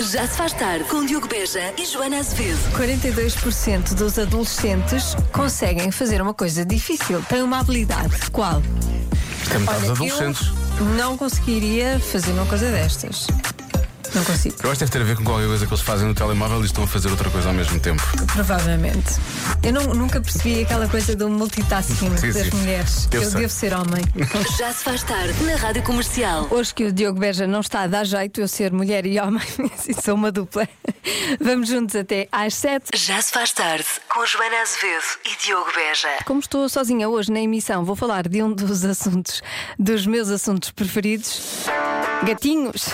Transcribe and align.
Já 0.00 0.26
se 0.26 0.36
faz 0.36 0.52
tarde 0.52 0.84
com 0.84 1.06
Diogo 1.06 1.28
Beja 1.28 1.72
e 1.78 1.86
Joana 1.86 2.18
Azevedo. 2.18 2.58
42% 2.76 3.94
dos 3.94 4.18
adolescentes 4.18 5.14
conseguem 5.32 5.92
fazer 5.92 6.20
uma 6.20 6.34
coisa 6.34 6.64
difícil. 6.64 7.22
Têm 7.28 7.42
uma 7.42 7.60
habilidade. 7.60 8.28
Qual? 8.32 8.60
É 9.50 9.58
metade 9.58 9.80
dos 9.86 10.00
Olha, 10.00 10.12
adolescentes. 10.12 10.52
Eu 10.78 10.84
não 10.96 11.16
conseguiria 11.16 12.00
fazer 12.00 12.32
uma 12.32 12.44
coisa 12.46 12.70
destas. 12.72 13.28
Não 14.14 14.24
consigo, 14.24 14.54
Eu 14.62 14.70
acho 14.70 14.78
que 14.78 14.84
deve 14.84 14.92
ter 14.92 15.00
a 15.00 15.04
ver 15.04 15.16
com 15.16 15.24
qualquer 15.24 15.46
coisa 15.46 15.66
que 15.66 15.72
eles 15.72 15.82
fazem 15.82 16.06
no 16.06 16.14
telemóvel 16.14 16.62
e 16.62 16.66
estão 16.66 16.84
a 16.84 16.86
fazer 16.86 17.08
outra 17.08 17.28
coisa 17.30 17.48
ao 17.48 17.54
mesmo 17.54 17.78
tempo. 17.80 18.02
provavelmente. 18.32 19.14
Eu 19.62 19.72
não- 19.72 19.94
nunca 19.94 20.20
percebi 20.20 20.62
aquela 20.62 20.88
coisa 20.88 21.16
do 21.16 21.28
multitasking 21.28 22.16
Sim, 22.16 22.32
das 22.32 22.46
sim. 22.48 22.56
mulheres. 22.56 23.08
Eu 23.12 23.22
Eu, 23.22 23.30
devo 23.32 23.48
ser 23.52 23.74
homem. 23.74 24.04
Já 24.58 24.72
se 24.72 24.84
faz 24.84 25.02
tarde 25.02 25.42
na 25.44 25.56
Rádio 25.56 25.82
Comercial. 25.82 26.46
Hoje 26.50 26.72
que 26.74 26.84
o 26.84 26.92
Diogo 26.92 27.18
Beja 27.18 27.46
não 27.46 27.60
está 27.60 27.80
a 27.82 27.86
dar 27.86 28.04
jeito 28.04 28.40
eu 28.40 28.46
ser 28.48 28.72
mulher 28.72 29.04
e 29.06 29.18
homem, 29.18 29.42
assim, 29.74 29.92
sou 29.94 30.14
uma 30.14 30.30
dupla. 30.30 30.68
Vamos 31.40 31.68
juntos 31.68 31.96
até 31.96 32.28
às 32.30 32.54
7. 32.54 32.84
Já 32.94 33.20
se 33.20 33.32
faz 33.32 33.52
tarde 33.52 33.84
com 34.08 34.24
Joana 34.26 34.62
Azevedo 34.62 35.04
e 35.24 35.44
Diogo 35.44 35.70
Beja. 35.74 36.08
Como 36.24 36.40
estou 36.40 36.68
sozinha 36.68 37.08
hoje 37.08 37.32
na 37.32 37.40
emissão, 37.40 37.84
vou 37.84 37.96
falar 37.96 38.28
de 38.28 38.42
um 38.42 38.52
dos 38.52 38.84
assuntos, 38.84 39.42
dos 39.78 40.06
meus 40.06 40.28
assuntos 40.28 40.70
preferidos. 40.70 41.64
Gatinhos! 42.24 42.86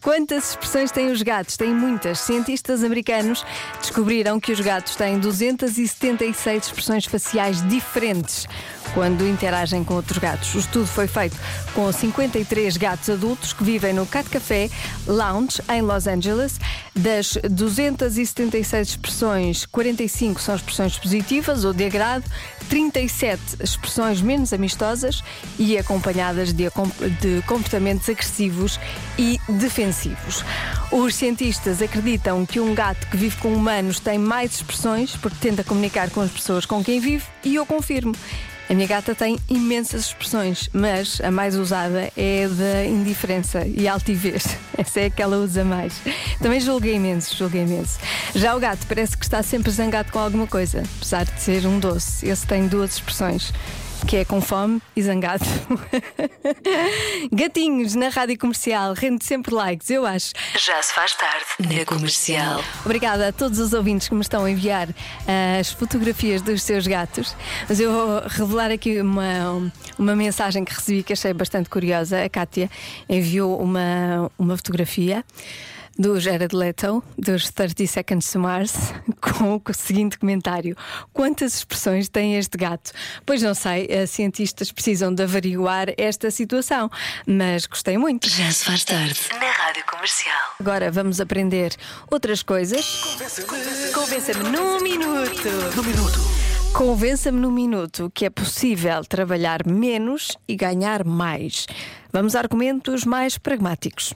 Quantas 0.00 0.50
expressões 0.50 0.90
têm 0.90 1.10
os 1.10 1.22
gatos? 1.22 1.56
Têm 1.56 1.74
muitas. 1.74 2.20
Cientistas 2.20 2.82
americanos 2.82 3.44
descobriram 3.80 4.40
que 4.40 4.52
os 4.52 4.60
gatos 4.60 4.96
têm 4.96 5.18
276 5.18 6.64
expressões 6.66 7.04
faciais 7.04 7.66
diferentes 7.68 8.46
quando 8.94 9.26
interagem 9.26 9.84
com 9.84 9.94
outros 9.94 10.18
gatos. 10.18 10.54
O 10.54 10.58
estudo 10.58 10.86
foi 10.86 11.06
feito 11.06 11.36
com 11.74 11.90
53 11.90 12.76
gatos 12.76 13.10
adultos 13.10 13.52
que 13.52 13.64
vivem 13.64 13.92
no 13.92 14.06
Cat 14.06 14.28
Café 14.28 14.70
Lounge 15.06 15.60
em 15.70 15.82
Los 15.82 16.06
Angeles. 16.06 16.58
Das 16.94 17.38
276 17.50 18.88
expressões, 18.88 19.64
45 19.66 20.40
são 20.40 20.54
expressões 20.54 20.98
positivas 20.98 21.64
ou 21.64 21.72
de 21.72 21.84
agrado, 21.84 22.24
37 22.68 23.40
expressões 23.60 24.20
menos 24.20 24.52
amistosas 24.52 25.22
e 25.58 25.78
acompanhadas 25.78 26.52
de, 26.52 26.64
de 27.20 27.42
comportamentos 27.46 28.08
agressivos 28.08 28.78
e 29.18 29.40
defensivos. 29.48 30.44
Os 30.90 31.14
cientistas 31.14 31.80
acreditam 31.80 32.44
que 32.44 32.60
um 32.60 32.74
gato 32.74 33.06
que 33.06 33.16
vive 33.16 33.36
com 33.38 33.54
humanos 33.54 33.98
tem 33.98 34.18
mais 34.18 34.56
expressões 34.56 35.16
porque 35.16 35.38
tenta 35.40 35.64
comunicar 35.64 36.10
com 36.10 36.20
as 36.20 36.30
pessoas 36.30 36.66
com 36.66 36.84
quem 36.84 37.00
vive 37.00 37.24
e 37.42 37.54
eu 37.54 37.64
confirmo. 37.64 38.14
A 38.72 38.74
minha 38.74 38.88
gata 38.88 39.14
tem 39.14 39.38
imensas 39.50 40.06
expressões, 40.06 40.70
mas 40.72 41.20
a 41.20 41.30
mais 41.30 41.56
usada 41.56 42.10
é 42.16 42.48
da 42.48 42.86
indiferença 42.86 43.66
e 43.66 43.86
altivez. 43.86 44.56
Essa 44.78 45.00
é 45.00 45.04
a 45.04 45.10
que 45.10 45.20
ela 45.20 45.36
usa 45.36 45.62
mais. 45.62 46.00
Também 46.40 46.58
julguei 46.58 46.94
imenso, 46.94 47.36
julguei 47.36 47.64
imenso. 47.64 47.98
Já 48.34 48.56
o 48.56 48.58
gato 48.58 48.86
parece 48.86 49.14
que 49.14 49.26
está 49.26 49.42
sempre 49.42 49.70
zangado 49.70 50.10
com 50.10 50.18
alguma 50.18 50.46
coisa, 50.46 50.84
apesar 50.96 51.26
de 51.26 51.38
ser 51.38 51.66
um 51.66 51.78
doce. 51.78 52.26
Esse 52.26 52.46
tem 52.46 52.66
duas 52.66 52.94
expressões. 52.94 53.52
Que 54.06 54.18
é 54.18 54.24
com 54.24 54.40
fome 54.40 54.80
e 54.94 55.02
zangado. 55.02 55.44
Gatinhos 57.32 57.94
na 57.94 58.08
rádio 58.08 58.38
comercial, 58.38 58.92
rende 58.94 59.24
sempre 59.24 59.54
likes, 59.54 59.88
eu 59.90 60.04
acho. 60.04 60.32
Já 60.58 60.82
se 60.82 60.92
faz 60.92 61.14
tarde 61.14 61.44
na 61.60 61.84
Comercial. 61.84 62.62
Obrigada 62.84 63.28
a 63.28 63.32
todos 63.32 63.58
os 63.58 63.72
ouvintes 63.72 64.08
que 64.08 64.14
me 64.14 64.20
estão 64.20 64.44
a 64.44 64.50
enviar 64.50 64.88
ah, 65.26 65.58
as 65.58 65.70
fotografias 65.70 66.42
dos 66.42 66.62
seus 66.62 66.86
gatos. 66.86 67.34
Mas 67.68 67.80
eu 67.80 67.92
vou 67.92 68.22
revelar 68.26 68.70
aqui 68.70 69.00
uma, 69.00 69.72
uma 69.98 70.16
mensagem 70.16 70.64
que 70.64 70.74
recebi 70.74 71.02
que 71.02 71.12
achei 71.12 71.32
bastante 71.32 71.68
curiosa. 71.68 72.24
A 72.24 72.28
Kátia 72.28 72.70
enviou 73.08 73.60
uma, 73.60 74.30
uma 74.38 74.56
fotografia 74.56 75.24
do 75.98 76.18
Jared 76.18 76.54
Leto, 76.54 77.02
dos 77.18 77.50
30 77.50 77.86
Seconds 77.86 78.30
to 78.30 78.38
Mars, 78.38 78.72
com 79.20 79.56
o 79.56 79.74
seguinte 79.74 80.18
comentário: 80.18 80.76
Quantas 81.12 81.54
expressões 81.54 82.08
tem 82.08 82.36
este 82.36 82.56
gato? 82.56 82.92
Pois 83.24 83.42
não 83.42 83.54
sei, 83.54 83.86
eh, 83.88 84.06
cientistas 84.06 84.72
precisam 84.72 85.14
de 85.14 85.22
averiguar 85.22 85.88
esta 85.96 86.30
situação, 86.30 86.90
mas 87.26 87.66
gostei 87.66 87.98
muito. 87.98 88.28
Já 88.28 88.50
se 88.50 88.64
faz 88.64 88.84
tarde 88.84 89.20
na 89.40 89.50
Rádio 89.50 89.84
Comercial. 89.86 90.54
Agora 90.60 90.90
vamos 90.90 91.20
aprender 91.20 91.74
outras 92.10 92.42
coisas. 92.42 92.84
Convença-me 93.94 94.48
num 94.50 94.80
minuto. 94.80 95.48
Num 95.76 95.82
minuto. 95.82 96.41
Convença-me 96.74 97.38
num 97.38 97.50
minuto 97.50 98.10
que 98.14 98.24
é 98.24 98.30
possível 98.30 99.04
trabalhar 99.04 99.66
menos 99.66 100.36
e 100.48 100.56
ganhar 100.56 101.04
mais. 101.04 101.66
Vamos 102.10 102.34
a 102.34 102.40
argumentos 102.40 103.04
mais 103.04 103.36
pragmáticos. 103.36 104.14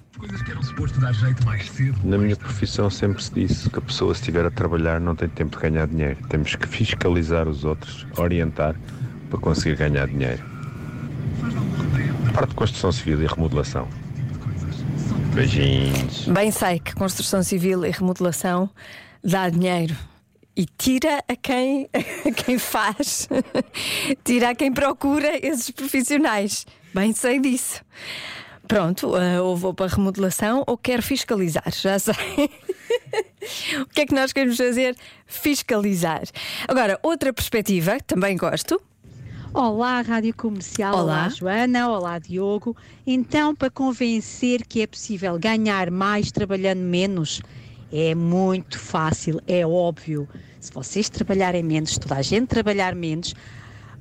Na 2.02 2.16
minha 2.16 2.34
profissão 2.34 2.88
sempre 2.88 3.22
se 3.22 3.32
disse 3.34 3.68
que 3.68 3.78
a 3.78 3.82
pessoa 3.82 4.14
se 4.14 4.20
estiver 4.20 4.46
a 4.46 4.50
trabalhar 4.50 5.00
não 5.00 5.14
tem 5.14 5.28
tempo 5.28 5.56
de 5.56 5.62
ganhar 5.62 5.86
dinheiro. 5.86 6.18
Temos 6.28 6.56
que 6.56 6.66
fiscalizar 6.66 7.46
os 7.46 7.64
outros, 7.64 8.06
orientar 8.16 8.74
para 9.28 9.38
conseguir 9.38 9.76
ganhar 9.76 10.08
dinheiro. 10.08 10.42
Parte 12.32 12.50
de 12.50 12.54
construção 12.54 12.90
civil 12.90 13.22
e 13.22 13.26
remodelação. 13.26 13.86
Beijinhos. 15.34 16.26
Bem 16.28 16.50
sei 16.50 16.80
que 16.80 16.94
construção 16.94 17.42
civil 17.42 17.84
e 17.84 17.90
remodelação 17.90 18.70
dá 19.22 19.50
dinheiro. 19.50 19.94
E 20.56 20.64
tira 20.64 21.22
a 21.28 21.36
quem, 21.36 21.86
a 21.92 22.30
quem 22.32 22.58
faz, 22.58 23.28
tira 24.24 24.50
a 24.50 24.54
quem 24.54 24.72
procura 24.72 25.38
esses 25.46 25.70
profissionais. 25.70 26.64
Bem 26.94 27.12
sei 27.12 27.38
disso. 27.38 27.84
Pronto, 28.66 29.14
ah, 29.14 29.42
ou 29.42 29.54
vou 29.54 29.74
para 29.74 29.86
a 29.86 29.88
remodelação 29.94 30.64
ou 30.66 30.78
quero 30.78 31.02
fiscalizar, 31.02 31.70
já 31.70 31.98
sei. 32.00 32.14
o 33.80 33.86
que 33.86 34.00
é 34.00 34.06
que 34.06 34.14
nós 34.14 34.32
queremos 34.32 34.56
fazer? 34.56 34.96
Fiscalizar. 35.26 36.22
Agora, 36.66 36.98
outra 37.02 37.32
perspectiva, 37.32 37.98
também 38.06 38.36
gosto. 38.36 38.80
Olá, 39.52 40.00
Rádio 40.02 40.34
Comercial. 40.34 40.94
Olá. 40.94 41.02
Olá. 41.02 41.28
Joana. 41.28 41.88
Olá, 41.88 42.18
Diogo. 42.18 42.76
Então, 43.06 43.54
para 43.54 43.70
convencer 43.70 44.66
que 44.66 44.82
é 44.82 44.86
possível 44.86 45.38
ganhar 45.38 45.90
mais 45.90 46.32
trabalhando 46.32 46.80
menos, 46.80 47.40
é 47.92 48.14
muito 48.14 48.78
fácil, 48.78 49.40
é 49.46 49.66
óbvio. 49.66 50.28
Se 50.60 50.72
vocês 50.72 51.08
trabalharem 51.08 51.62
menos, 51.62 51.98
toda 51.98 52.16
a 52.16 52.22
gente 52.22 52.48
trabalhar 52.48 52.94
menos, 52.94 53.34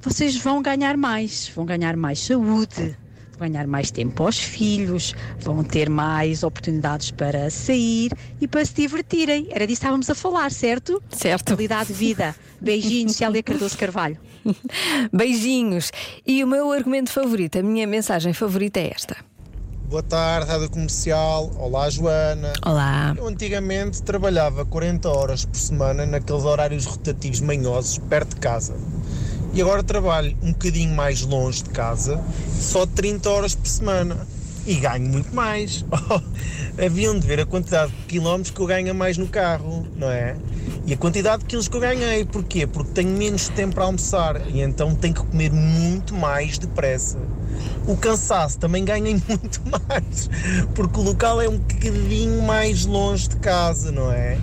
vocês 0.01 0.35
vão 0.37 0.61
ganhar 0.61 0.97
mais. 0.97 1.51
Vão 1.55 1.65
ganhar 1.65 1.95
mais 1.95 2.19
saúde, 2.19 2.97
vão 3.37 3.47
ganhar 3.49 3.67
mais 3.67 3.91
tempo 3.91 4.23
aos 4.23 4.39
filhos, 4.39 5.13
vão 5.39 5.63
ter 5.63 5.89
mais 5.89 6.43
oportunidades 6.43 7.11
para 7.11 7.49
sair 7.49 8.11
e 8.41 8.47
para 8.47 8.65
se 8.65 8.73
divertirem. 8.73 9.47
Era 9.51 9.67
disso 9.67 9.81
que 9.81 9.85
estávamos 9.85 10.09
a 10.09 10.15
falar, 10.15 10.51
certo? 10.51 11.01
Certo. 11.09 11.53
Qualidade 11.53 11.87
de 11.87 11.93
vida. 11.93 12.35
Beijinhos, 12.59 13.15
Célia 13.17 13.43
Cardoso 13.43 13.77
Carvalho. 13.77 14.17
Beijinhos. 15.11 15.91
E 16.25 16.43
o 16.43 16.47
meu 16.47 16.71
argumento 16.71 17.11
favorito, 17.11 17.59
a 17.59 17.63
minha 17.63 17.87
mensagem 17.87 18.33
favorita 18.33 18.79
é 18.79 18.91
esta. 18.91 19.17
Boa 19.87 20.01
tarde, 20.01 20.49
Rádio 20.49 20.69
Comercial. 20.71 21.51
Olá, 21.57 21.87
Joana. 21.91 22.53
Olá. 22.65 23.13
Eu 23.15 23.27
antigamente 23.27 24.01
trabalhava 24.01 24.65
40 24.65 25.07
horas 25.07 25.45
por 25.45 25.55
semana 25.55 26.07
naqueles 26.07 26.43
horários 26.43 26.85
rotativos 26.85 27.39
manhosos 27.39 27.99
perto 27.99 28.33
de 28.33 28.41
casa. 28.41 28.75
E 29.53 29.61
agora 29.61 29.83
trabalho 29.83 30.35
um 30.41 30.51
bocadinho 30.51 30.93
mais 30.95 31.21
longe 31.21 31.63
de 31.63 31.69
casa, 31.69 32.19
só 32.59 32.87
30 32.87 33.29
horas 33.29 33.53
por 33.53 33.67
semana. 33.67 34.17
E 34.65 34.73
ganho 34.75 35.07
muito 35.07 35.33
mais. 35.35 35.85
Haviam 36.83 37.19
de 37.19 37.27
ver 37.27 37.41
a 37.41 37.45
quantidade 37.45 37.91
de 37.91 38.05
quilómetros 38.07 38.55
que 38.55 38.59
eu 38.59 38.65
ganho 38.65 38.95
mais 38.95 39.19
no 39.19 39.27
carro, 39.27 39.85
não 39.95 40.09
é? 40.09 40.35
E 40.85 40.93
a 40.93 40.97
quantidade 40.97 41.41
de 41.41 41.45
quilos 41.45 41.67
que 41.67 41.75
eu 41.75 41.81
ganhei. 41.81 42.25
Porquê? 42.25 42.67
Porque 42.67 42.91
tenho 42.91 43.09
menos 43.09 43.49
tempo 43.49 43.75
para 43.75 43.85
almoçar 43.85 44.41
e 44.49 44.61
então 44.61 44.93
tenho 44.93 45.13
que 45.13 45.21
comer 45.21 45.51
muito 45.51 46.13
mais 46.13 46.57
depressa. 46.57 47.17
O 47.87 47.95
cansaço 47.97 48.59
também 48.59 48.83
ganhei 48.83 49.13
muito 49.27 49.61
mais, 49.65 50.29
porque 50.73 50.99
o 50.99 51.03
local 51.03 51.41
é 51.41 51.47
um 51.47 51.57
bocadinho 51.57 52.41
mais 52.41 52.85
longe 52.85 53.29
de 53.29 53.37
casa, 53.37 53.91
não 53.91 54.11
é? 54.11 54.37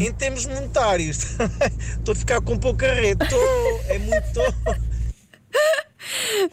Em 0.00 0.12
termos 0.12 0.46
monetários, 0.46 1.36
estou 1.98 2.12
a 2.12 2.14
ficar 2.14 2.40
com 2.40 2.58
pouca 2.58 2.92
rede, 2.92 3.24
estou, 3.24 3.80
é 3.88 3.98
muito. 3.98 4.87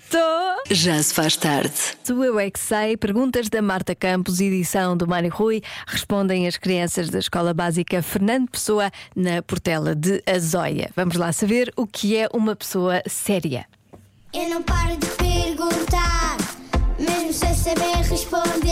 Tô. 0.09 0.73
Já 0.73 1.01
se 1.01 1.13
faz 1.13 1.37
tarde. 1.37 1.73
O 2.09 2.23
Eu 2.23 2.39
é 2.39 2.49
que 2.49 2.59
sei, 2.59 2.97
perguntas 2.97 3.49
da 3.49 3.61
Marta 3.61 3.93
Campos, 3.93 4.39
edição 4.39 4.97
do 4.97 5.07
Mário 5.07 5.29
Rui, 5.29 5.61
respondem 5.85 6.47
as 6.47 6.57
crianças 6.57 7.09
da 7.09 7.19
Escola 7.19 7.53
Básica 7.53 8.01
Fernando 8.01 8.49
Pessoa 8.49 8.89
na 9.15 9.41
Portela 9.43 9.93
de 9.93 10.23
Azóia. 10.25 10.89
Vamos 10.95 11.15
lá 11.15 11.31
saber 11.31 11.71
o 11.75 11.85
que 11.85 12.17
é 12.17 12.27
uma 12.33 12.55
pessoa 12.55 13.03
séria. 13.07 13.65
Eu 14.33 14.49
não 14.49 14.63
paro 14.63 14.97
de 14.97 15.07
perguntar, 15.07 16.37
mesmo 16.99 17.31
sem 17.31 17.53
saber 17.53 17.97
responder. 18.09 18.64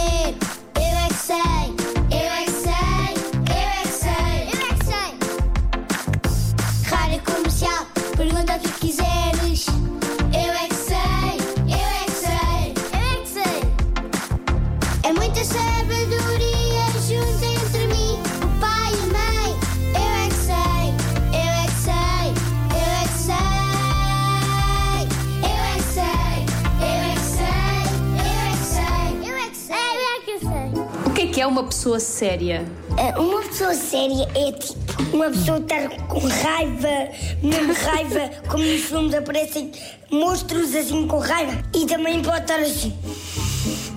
Uma 31.54 31.64
pessoa 31.66 32.00
séria? 32.00 32.66
É, 32.98 33.18
Uma 33.20 33.42
pessoa 33.44 33.76
séria 33.76 34.28
é 34.34 34.52
tipo 34.54 34.84
uma 35.14 35.30
pessoa 35.30 35.62
que 35.62 35.72
está 35.72 35.90
com 36.08 36.20
raiva, 36.20 37.12
mesmo 37.44 37.74
raiva, 37.74 38.32
como 38.50 38.64
nos 38.64 38.82
filmes 38.82 39.14
aparecem 39.14 39.72
monstros 40.10 40.74
assim 40.76 41.08
com 41.08 41.20
raiva. 41.20 41.62
E 41.76 41.86
também 41.86 42.24
pode 42.24 42.42
estar 42.42 42.60
assim. 42.60 42.92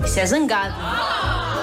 Isso 0.04 0.20
é 0.20 0.26
zangado. 0.26 0.74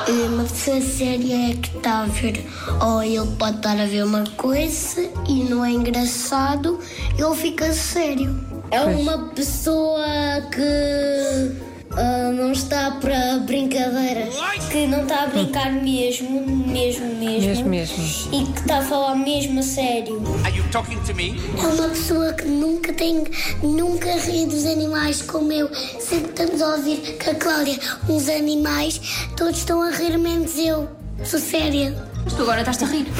Uma 0.09 0.43
pessoa 0.45 0.81
séria 0.81 1.51
é 1.51 1.55
que 1.55 1.77
está 1.77 2.01
a 2.01 2.05
ver, 2.05 2.43
ou 2.81 3.03
ele 3.03 3.27
pode 3.37 3.57
estar 3.57 3.79
a 3.79 3.85
ver 3.85 4.03
uma 4.03 4.23
coisa 4.35 5.07
e 5.29 5.43
não 5.43 5.63
é 5.63 5.69
engraçado, 5.69 6.79
ele 7.17 7.35
fica 7.35 7.71
sério. 7.71 8.35
É 8.71 8.81
uma 8.81 9.29
pessoa 9.29 10.03
que 10.51 11.72
ah, 11.95 12.31
não 12.31 12.51
está 12.51 12.91
para 12.91 13.37
brincadeiras, 13.39 14.33
que 14.71 14.87
não 14.87 15.03
está 15.03 15.23
a 15.23 15.27
brincar 15.27 15.71
mesmo, 15.71 16.45
mesmo, 16.47 17.05
mesmo. 17.15 17.47
Mesmo, 17.47 17.69
mesmo. 17.69 18.03
E 18.31 18.45
que 18.45 18.59
está 18.59 18.79
a 18.79 18.81
falar 18.81 19.15
mesmo 19.15 19.59
a 19.59 19.63
sério. 19.63 20.21
Are 20.43 20.55
you 20.55 20.63
talking 20.71 20.99
to 21.01 21.13
me? 21.13 21.39
É 21.57 21.67
uma 21.67 21.89
pessoa 21.89 22.33
que 22.33 22.45
nunca 22.45 22.93
tem, 22.93 23.23
nunca 23.61 24.11
ri 24.17 24.45
dos 24.45 24.65
animais 24.65 25.21
como 25.21 25.51
eu. 25.51 25.69
Sempre 25.99 26.29
estamos 26.31 26.61
a 26.61 26.75
ouvir 26.75 26.97
que 27.17 27.29
a 27.29 27.35
Cláudia, 27.35 27.79
uns 28.09 28.27
animais, 28.27 28.99
todos 29.37 29.59
estão 29.59 29.81
a 29.81 29.91
rir 29.91 30.17
menos 30.17 30.57
eu. 30.57 30.89
Sou 31.23 31.39
séria. 31.39 31.95
Mas 32.23 32.33
tu 32.33 32.41
agora 32.41 32.61
estás-te 32.61 32.85
a 32.85 32.87
rir. 32.87 33.05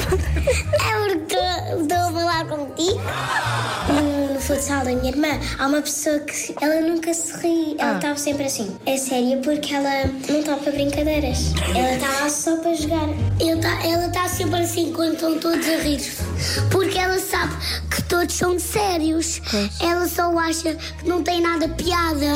É 0.74 1.14
porque 1.14 1.36
estou 1.80 1.96
a 1.96 2.12
falar 2.12 2.44
contigo. 2.46 3.00
Futsal 4.46 4.84
da 4.84 4.92
minha 4.92 5.08
irmã, 5.10 5.28
há 5.58 5.66
uma 5.66 5.80
pessoa 5.80 6.18
que 6.20 6.54
ela 6.60 6.80
nunca 6.82 7.14
se 7.14 7.32
ri. 7.38 7.76
Ela 7.78 7.96
estava 7.96 8.16
sempre 8.18 8.44
assim. 8.44 8.76
É 8.84 8.96
séria 8.98 9.38
porque 9.38 9.74
ela 9.74 10.04
não 10.28 10.40
está 10.40 10.56
para 10.56 10.70
brincadeiras. 10.72 11.52
Ela 11.74 11.94
está 11.94 12.08
lá 12.20 12.28
só 12.28 12.56
para 12.58 12.74
jogar. 12.74 13.08
Tá- 13.62 13.86
ela 13.86 14.06
está 14.06 14.28
sempre 14.28 14.60
assim 14.60 14.92
quando 14.92 15.14
estão 15.14 15.38
todos 15.38 15.66
a 15.66 15.76
rir. 15.78 16.00
Porque 16.70 16.98
ela 16.98 17.18
sabe 17.18 17.54
que 17.90 18.02
todos 18.02 18.34
são 18.34 18.58
sérios. 18.58 19.40
Ela 19.80 20.06
só 20.06 20.36
acha 20.38 20.74
que 20.74 21.08
não 21.08 21.22
tem 21.22 21.40
nada 21.40 21.66
piada. 21.68 22.26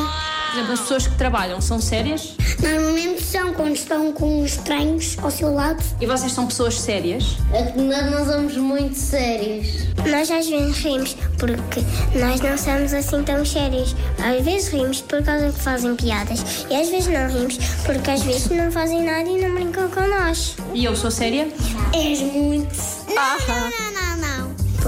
Por 0.48 0.54
exemplo, 0.54 0.72
as 0.72 0.80
pessoas 0.80 1.06
que 1.06 1.14
trabalham 1.16 1.60
são 1.60 1.80
sérias? 1.80 2.34
Normalmente 2.60 3.22
são 3.22 3.52
quando 3.52 3.76
estão 3.76 4.12
com 4.12 4.44
estranhos 4.44 5.16
ao 5.22 5.30
seu 5.30 5.52
lado. 5.52 5.82
E 6.00 6.06
vocês 6.06 6.32
são 6.32 6.46
pessoas 6.46 6.80
sérias? 6.80 7.36
Nós 7.76 8.10
não 8.10 8.24
somos 8.24 8.56
muito 8.56 8.96
sérios. 8.96 9.66
Nós 10.06 10.30
às 10.30 10.48
vezes 10.48 10.78
rimos 10.78 11.16
porque 11.38 11.80
nós 12.18 12.40
não 12.40 12.56
somos 12.56 12.94
assim 12.94 13.22
tão 13.24 13.44
sérios. 13.44 13.94
Às 14.18 14.42
vezes 14.44 14.68
rimos 14.68 15.02
por 15.02 15.22
causa 15.22 15.52
que 15.52 15.60
fazem 15.60 15.94
piadas 15.94 16.66
e 16.70 16.74
às 16.74 16.88
vezes 16.88 17.08
não 17.08 17.28
rimos 17.28 17.58
porque 17.84 18.10
às 18.10 18.22
vezes 18.22 18.48
não 18.48 18.72
fazem 18.72 19.02
nada 19.02 19.28
e 19.28 19.40
não 19.40 19.54
brincam 19.54 19.88
com 19.90 20.00
nós. 20.08 20.56
E 20.72 20.84
eu 20.84 20.96
sou 20.96 21.10
séria? 21.10 21.46
És 21.94 22.20
muito. 22.20 22.74
Não, 23.08 23.14
não, 23.14 23.70
não, 23.70 23.92
não. 23.92 23.97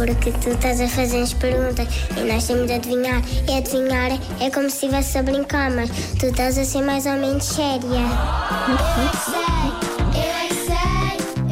Porque 0.01 0.33
tu 0.33 0.49
estás 0.51 0.81
a 0.81 0.89
fazer 0.89 1.21
as 1.21 1.35
perguntas 1.35 1.87
e 2.17 2.21
nós 2.23 2.47
temos 2.47 2.67
de 2.67 2.73
adivinhar. 2.73 3.21
E 3.47 3.59
adivinhar 3.59 4.11
é 4.41 4.51
como 4.51 4.71
se 4.71 4.77
estivesse 4.87 5.19
a 5.19 5.23
brincar, 5.23 5.71
mas 5.73 5.91
tu 6.19 6.27
estás 6.27 6.57
a 6.57 6.65
ser 6.65 6.81
mais 6.83 7.05
ou 7.05 7.13
menos 7.13 7.45
séria. 7.45 7.79
Eu 7.85 9.05
é 9.05 9.11
que 9.11 9.17
sei, 9.27 10.21
eu 10.23 10.31
é 10.31 10.49
que 10.49 10.55
sei, 10.55 10.75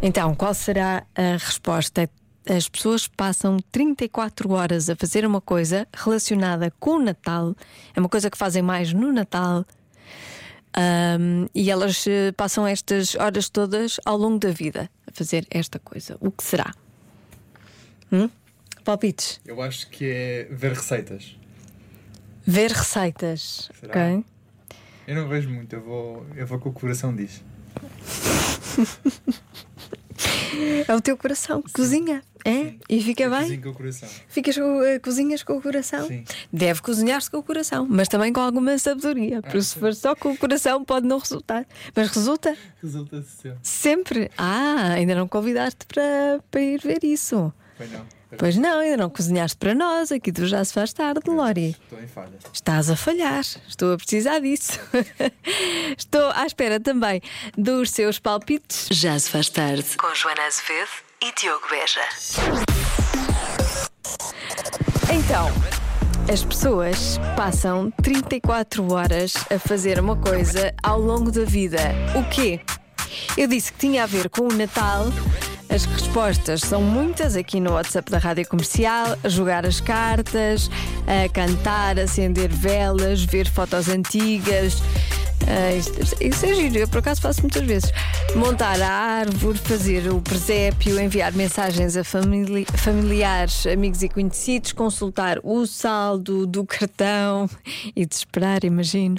Então, 0.01 0.37
qual 0.37 0.55
será 0.55 1.05
a 1.17 1.33
resposta? 1.33 2.09
As 2.49 2.69
pessoas 2.69 3.09
passam 3.09 3.57
34 3.73 4.53
horas 4.53 4.89
a 4.89 4.95
fazer 4.95 5.27
uma 5.27 5.41
coisa 5.41 5.85
relacionada 5.93 6.73
com 6.79 6.93
o 6.93 7.03
Natal, 7.03 7.57
é 7.93 7.99
uma 7.99 8.09
coisa 8.09 8.31
que 8.31 8.39
fazem 8.39 8.63
mais 8.63 8.93
no 8.93 9.13
Natal. 9.13 9.67
ahm, 10.73 11.47
e 11.53 11.73
elas 11.73 12.07
eh, 12.07 12.31
passam 12.37 12.65
estas 12.65 13.17
horas 13.17 13.49
todas 13.49 13.99
ao 14.05 14.17
longo 14.17 14.39
da 14.39 14.53
vida 14.53 14.89
a 15.09 15.11
fazer 15.13 15.45
esta 15.51 15.81
coisa. 15.81 16.17
O 16.21 16.31
que 16.31 16.45
será? 16.45 16.73
Hum? 18.13 18.31
Palpites? 18.85 19.41
Eu 19.45 19.61
acho 19.61 19.91
que 19.91 20.05
é 20.05 20.47
ver 20.53 20.75
receitas. 20.75 21.41
Ver 22.47 22.71
receitas. 22.73 23.71
Será? 23.79 23.91
Ok? 23.91 24.25
Eu 25.07 25.15
não 25.17 25.29
vejo 25.29 25.49
muito, 25.51 25.75
eu 25.75 25.83
vou, 25.83 26.27
eu 26.37 26.47
vou 26.47 26.59
com 26.59 26.69
o 26.69 26.73
coração 26.73 27.15
diz. 27.15 27.43
É 30.87 30.95
o 30.95 31.01
teu 31.01 31.17
coração 31.17 31.63
que 31.63 31.73
cozinha, 31.73 32.23
é? 32.45 32.75
E 32.89 33.01
fica 33.03 33.23
Eu 33.23 33.31
bem? 33.31 33.41
cozinho 33.43 33.63
com 33.63 33.69
o 33.71 33.75
coração. 33.75 34.09
Ficas 34.29 34.57
com, 34.59 34.83
eh, 34.83 34.99
cozinhas 34.99 35.43
com 35.43 35.57
o 35.57 35.63
coração? 35.63 36.07
Sim. 36.09 36.25
Deve 36.53 36.83
cozinhar-se 36.83 37.31
com 37.31 37.39
o 37.39 37.43
coração, 37.43 37.87
mas 37.89 38.09
também 38.09 38.33
com 38.33 38.41
alguma 38.41 38.77
sabedoria. 38.77 39.41
Porque 39.41 39.63
se 39.63 39.79
for 39.79 39.95
só 39.95 40.15
com 40.15 40.33
o 40.33 40.37
coração, 40.37 40.85
pode 40.85 41.07
não 41.07 41.19
resultar. 41.19 41.65
Mas 41.95 42.09
resulta 42.11 42.57
Resulta 42.83 43.23
sempre. 43.23 43.59
sempre. 43.63 44.31
Ah, 44.37 44.93
ainda 44.95 45.15
não 45.15 45.27
convidaste 45.29 45.87
para, 45.87 46.41
para 46.51 46.61
ir 46.61 46.81
ver 46.83 47.03
isso. 47.05 47.53
Foi 47.77 47.87
não. 47.87 48.05
Pois 48.39 48.57
não, 48.57 48.79
ainda 48.79 48.97
não 48.97 49.11
cozinhaste 49.11 49.57
para 49.57 49.75
nós. 49.75 50.13
Aqui 50.13 50.33
tu 50.33 50.47
já 50.47 50.65
se 50.65 50.73
faz 50.73 50.93
tarde, 50.93 51.29
Lori. 51.29 51.77
Estou 51.83 52.01
em 52.01 52.07
falha. 52.07 52.39
Estás 52.53 52.91
a 52.91 52.97
falhar, 52.97 53.41
estou 53.69 53.93
a 53.93 53.97
precisar 53.97 54.39
disso. 54.41 54.79
estou 55.97 56.31
à 56.35 56.47
espera 56.47 56.79
também 56.79 57.21
dos 57.57 57.91
seus 57.91 58.19
palpites. 58.19 58.89
Já 58.91 59.19
se 59.19 59.31
faz 59.31 59.49
tarde. 59.49 59.97
Com 59.97 60.15
Joana 60.15 60.47
Azevedo 60.47 60.91
e 61.23 61.33
Diogo 61.35 61.67
Beja. 61.69 62.01
Então, 65.13 65.51
as 66.33 66.45
pessoas 66.45 67.19
passam 67.37 67.91
34 68.03 68.93
horas 68.93 69.35
a 69.51 69.59
fazer 69.59 69.99
uma 69.99 70.17
coisa 70.17 70.73
ao 70.83 71.01
longo 71.01 71.33
da 71.33 71.45
vida. 71.45 71.81
O 72.15 72.29
quê? 72.29 72.61
Eu 73.37 73.49
disse 73.49 73.73
que 73.73 73.79
tinha 73.79 74.05
a 74.05 74.07
ver 74.07 74.31
com 74.31 74.43
o 74.43 74.53
Natal. 74.53 75.07
As 75.71 75.85
respostas 75.85 76.63
são 76.63 76.83
muitas 76.83 77.37
aqui 77.37 77.61
no 77.61 77.73
WhatsApp 77.75 78.11
da 78.11 78.19
Rádio 78.19 78.47
Comercial: 78.49 79.17
a 79.23 79.29
jogar 79.29 79.65
as 79.65 79.81
cartas, 79.81 80.69
a 81.07 81.29
cantar, 81.29 81.99
acender 81.99 82.49
velas, 82.51 83.23
ver 83.23 83.49
fotos 83.49 83.89
antigas. 83.89 84.83
Ah, 85.53 85.75
isto- 85.75 86.01
isso 86.25 86.47
é 86.47 86.55
giro, 86.55 86.79
eu 86.79 86.87
por 86.89 86.99
acaso 86.99 87.21
faço 87.21 87.41
muitas 87.43 87.67
vezes. 87.67 87.91
Montar 88.37 88.81
a 88.81 88.89
árvore, 88.89 89.59
fazer 89.59 90.09
o 90.13 90.21
presépio, 90.23 91.01
enviar 91.01 91.33
mensagens 91.33 91.97
a 91.97 92.05
famili- 92.05 92.65
familiares, 92.73 93.67
amigos 93.67 94.01
e 94.05 94.09
conhecidos, 94.09 94.71
consultar 94.73 95.41
o 95.43 95.67
saldo 95.67 96.47
do 96.47 96.65
cartão 96.65 97.51
e 97.97 98.07
desesperar, 98.07 98.65
imagino. 98.65 99.17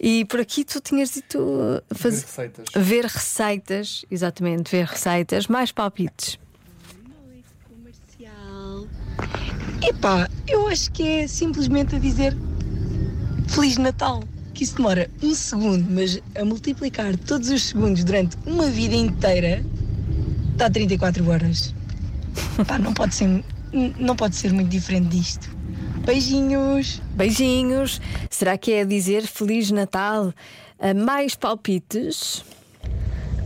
E 0.00 0.24
por 0.26 0.38
aqui 0.38 0.64
tu 0.64 0.80
tinhas 0.80 1.10
dito 1.10 1.38
uh, 1.40 1.82
faz- 1.94 2.22
receitas. 2.22 2.64
ver 2.76 3.04
receitas, 3.06 4.04
exatamente, 4.08 4.70
ver 4.70 4.86
receitas, 4.86 5.48
mais 5.48 5.72
palpites. 5.72 6.38
Epá, 9.82 10.28
eu 10.46 10.68
acho 10.68 10.90
que 10.92 11.02
é 11.02 11.26
simplesmente 11.26 11.96
a 11.96 11.98
dizer 11.98 12.36
Feliz 13.48 13.76
Natal. 13.76 14.22
Que 14.54 14.62
isso 14.62 14.76
demora 14.76 15.10
um 15.20 15.34
segundo, 15.34 15.84
mas 15.90 16.20
a 16.34 16.44
multiplicar 16.44 17.16
todos 17.16 17.50
os 17.50 17.64
segundos 17.64 18.04
durante 18.04 18.36
uma 18.46 18.70
vida 18.70 18.94
inteira 18.94 19.64
dá 20.56 20.70
34 20.70 21.28
horas. 21.28 21.74
Pá, 22.66 22.78
não 22.78 22.94
pode 22.94 23.14
ser, 23.14 23.44
não 23.98 24.14
pode 24.14 24.36
ser 24.36 24.52
muito 24.52 24.68
diferente 24.68 25.08
disto. 25.08 25.54
Beijinhos. 26.06 27.02
Beijinhos. 27.14 28.00
Será 28.30 28.56
que 28.56 28.72
é 28.72 28.84
dizer 28.84 29.26
Feliz 29.26 29.70
Natal? 29.70 30.32
Ah, 30.78 30.94
mais 30.94 31.34
palpites? 31.34 32.44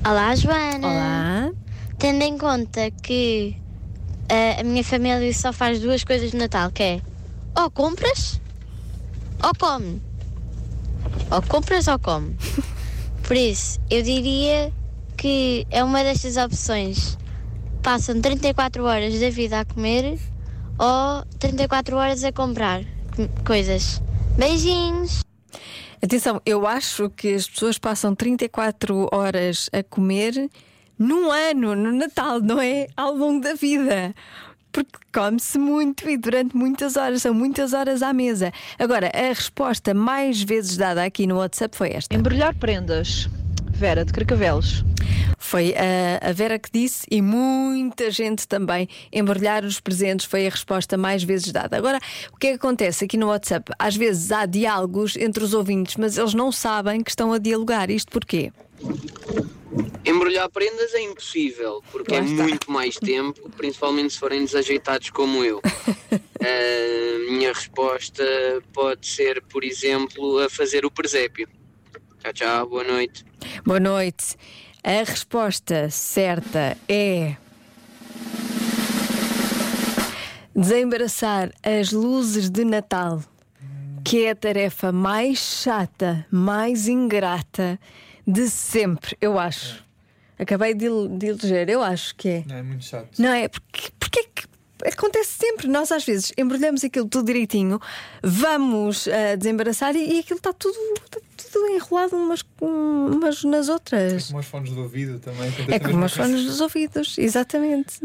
Olá, 0.07 0.35
Joana. 0.35 0.87
Olá. 0.87 1.53
Tendo 1.99 2.23
em 2.23 2.37
conta 2.37 2.91
que 2.91 3.57
ah, 4.29 4.61
a 4.61 4.65
minha 4.65 4.85
família 4.85 5.33
só 5.33 5.53
faz 5.53 5.81
duas 5.81 6.05
coisas 6.05 6.33
no 6.33 6.41
Natal, 6.41 6.71
que 6.71 6.83
é 6.83 7.01
ou 7.57 7.71
compras 7.71 8.41
ou 9.43 9.53
come. 9.59 10.08
Ou 11.31 11.43
compras 11.43 11.87
ou 11.89 11.99
come. 11.99 12.37
Por 13.27 13.37
isso, 13.37 13.79
eu 13.91 14.03
diria 14.03 14.73
que 15.17 15.67
é 15.71 15.85
uma 15.85 16.03
destas 16.03 16.37
opções. 16.37 17.19
Passam 17.83 18.21
34 18.21 18.85
horas 18.85 19.19
da 19.21 19.31
vida 19.31 19.61
a 19.61 19.65
comer 19.65 20.19
ou 20.79 21.25
34 21.39 21.97
horas 21.97 22.25
a 22.25 22.33
comprar 22.33 22.83
co- 23.15 23.29
coisas. 23.45 24.01
Beijinhos! 24.37 25.23
Atenção, 26.03 26.41
eu 26.47 26.67
acho 26.67 27.11
que 27.11 27.35
as 27.35 27.49
pessoas 27.49 27.77
passam 27.77 28.15
34 28.15 29.09
horas 29.13 29.69
a 29.73 29.83
comer 29.83 30.49
num 30.99 31.31
ano, 31.31 31.75
no 31.75 31.93
Natal, 31.93 32.41
não 32.41 32.61
é? 32.61 32.87
Ao 32.97 33.13
longo 33.15 33.41
da 33.41 33.55
vida. 33.55 34.15
Porque 34.73 34.99
come-se 35.13 35.59
muito 35.59 36.09
e 36.09 36.17
durante 36.17 36.57
muitas 36.57 36.97
horas, 36.97 37.23
são 37.23 37.35
muitas 37.35 37.73
horas 37.73 38.03
à 38.03 38.13
mesa. 38.13 38.53
Agora, 38.79 39.11
a 39.15 39.29
resposta 39.29 39.95
mais 39.95 40.43
vezes 40.43 40.77
dada 40.77 41.05
aqui 41.05 41.27
no 41.27 41.37
WhatsApp 41.37 41.77
foi 41.77 41.91
esta. 41.91 42.15
Embrulhar 42.15 42.55
prendas. 42.55 43.29
Vera, 43.71 44.05
de 44.05 44.13
Carcavelos. 44.13 44.85
Foi 45.39 45.73
a, 45.77 46.29
a 46.29 46.33
Vera 46.33 46.59
que 46.59 46.69
disse 46.71 47.07
e 47.09 47.23
muita 47.23 48.11
gente 48.11 48.47
também. 48.47 48.89
Embrulhar 49.13 49.65
os 49.65 49.79
presentes 49.79 50.27
foi 50.27 50.47
a 50.47 50.51
resposta 50.51 50.97
mais 50.97 51.23
vezes 51.23 51.53
dada. 51.53 51.77
Agora, 51.77 52.01
o 52.33 52.37
que 52.37 52.49
é 52.49 52.51
que 52.51 52.57
acontece 52.57 53.05
aqui 53.05 53.17
no 53.17 53.29
WhatsApp? 53.29 53.73
Às 53.79 53.97
vezes 53.97 54.33
há 54.33 54.47
diálogos 54.47 55.17
entre 55.17 55.45
os 55.45 55.55
ouvintes, 55.55 55.97
mas 55.97 56.19
eles 56.19 56.35
não 56.35 56.51
sabem 56.51 57.03
que 57.03 57.11
estão 57.11 57.33
a 57.33 57.39
dialogar. 57.39 57.89
Isto 57.89 58.11
porquê? 58.11 58.53
Embrulhar 60.09 60.49
prendas 60.49 60.95
é 60.95 61.03
impossível, 61.03 61.83
porque 61.93 62.13
Lá 62.15 62.21
é 62.21 62.25
está. 62.25 62.43
muito 62.43 62.71
mais 62.71 62.97
tempo, 62.97 63.51
principalmente 63.51 64.15
se 64.15 64.19
forem 64.19 64.43
desajeitados 64.45 65.11
como 65.11 65.45
eu. 65.45 65.61
A 66.41 67.31
minha 67.31 67.53
resposta 67.53 68.25
pode 68.73 69.07
ser, 69.07 69.43
por 69.43 69.63
exemplo, 69.65 70.39
a 70.39 70.49
fazer 70.49 70.87
o 70.87 70.91
presépio. 70.91 71.49
Tchau, 72.21 72.33
tchau, 72.33 72.69
boa 72.69 72.85
noite. 72.85 73.25
Boa 73.67 73.81
noite. 73.81 74.37
A 74.83 75.03
resposta 75.05 75.91
certa 75.91 76.79
é. 76.89 77.37
Desembaraçar 80.55 81.53
as 81.63 81.93
luzes 81.93 82.49
de 82.49 82.65
Natal, 82.65 83.23
que 84.05 84.25
é 84.25 84.31
a 84.31 84.35
tarefa 84.35 84.91
mais 84.91 85.39
chata, 85.39 86.27
mais 86.31 86.89
ingrata 86.89 87.79
de 88.27 88.49
sempre, 88.49 89.17
eu 89.21 89.39
acho. 89.39 89.88
Acabei 90.39 90.75
de, 90.75 90.87
de 91.19 91.27
eleger, 91.27 91.69
eu 91.69 91.83
acho 91.83 92.15
que 92.15 92.29
é. 92.29 92.45
Não, 92.47 92.57
é 92.57 92.63
muito 92.63 92.85
chato. 92.85 93.09
Não 93.19 93.31
é? 93.31 93.49
Porque, 93.49 93.91
porque 93.99 94.21
é 94.21 94.23
que 94.25 94.49
acontece 94.95 95.33
sempre. 95.39 95.67
Nós, 95.69 95.91
às 95.91 96.05
vezes, 96.05 96.33
embrulhamos 96.39 96.85
aquilo 96.85 97.09
tudo 97.09 97.27
direitinho, 97.27 97.81
vamos 98.23 99.09
ah, 99.09 99.35
desembaraçar 99.37 99.97
e, 99.97 100.17
e 100.17 100.19
aquilo 100.21 100.39
está 100.39 100.53
tudo, 100.53 100.77
está 101.05 101.19
tudo 101.53 101.67
enrolado 101.69 102.15
umas, 102.17 102.45
umas 102.61 103.43
nas 103.45 103.69
outras. 103.69 104.29
Como 104.29 104.39
os 104.39 104.47
fones 104.47 104.71
do 104.71 104.81
ouvido 104.83 105.19
também. 105.19 105.53
É 105.69 105.79
como 105.81 106.05
os 106.05 106.13
fones 106.15 106.45
dos 106.45 106.61
ouvidos, 106.61 107.19
exatamente. 107.19 107.99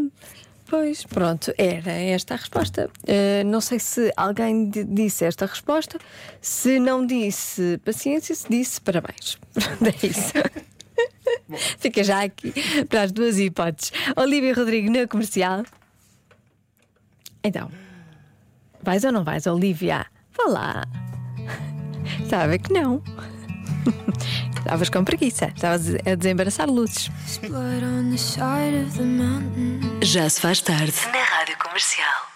Pois, 0.66 1.04
pronto, 1.04 1.54
era 1.56 1.92
esta 1.92 2.34
a 2.34 2.38
resposta. 2.38 2.90
Ah, 3.08 3.44
não 3.44 3.62
sei 3.62 3.78
se 3.78 4.12
alguém 4.18 4.70
di- 4.72 4.84
disse 4.86 5.24
esta 5.25 5.46
resposta. 5.46 6.00
Se 6.42 6.80
não 6.80 7.06
disse, 7.06 7.80
paciência, 7.86 8.34
se 8.34 8.48
disse, 8.50 8.82
parabéns. 8.82 9.38
É 9.86 10.08
isso. 10.08 10.34
Fica 11.79 12.03
já 12.03 12.23
aqui 12.23 12.53
para 12.89 13.03
as 13.03 13.12
duas 13.12 13.38
hipóteses. 13.38 13.91
Olivia 14.15 14.53
Rodrigo 14.53 14.91
na 14.91 15.07
comercial. 15.07 15.63
Então, 17.43 17.69
vais 18.81 19.03
ou 19.03 19.12
não 19.12 19.23
vais, 19.23 19.45
Olivia? 19.47 20.05
Vá 20.38 20.50
lá. 20.50 20.83
Estava 22.21 22.43
a 22.43 22.47
ver 22.47 22.59
que 22.59 22.71
não. 22.71 23.01
Estavas 24.57 24.89
com 24.89 25.03
preguiça, 25.03 25.51
estavas 25.53 25.93
a 26.05 26.15
desembaraçar 26.15 26.69
luzes. 26.69 27.12
Já 30.01 30.29
se 30.29 30.39
faz 30.39 30.62
tarde 30.62 30.93
na 31.12 31.23
Rádio 31.23 31.57
Comercial. 31.57 32.33